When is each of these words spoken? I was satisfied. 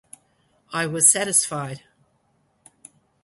I 0.73 0.87
was 0.87 1.07
satisfied. 1.11 1.83